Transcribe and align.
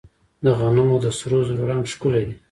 د 0.43 0.45
غنمو 0.57 0.97
د 1.05 1.07
سرو 1.17 1.39
زرو 1.47 1.63
رنګ 1.71 1.83
ښکلی 1.93 2.23
دی. 2.27 2.35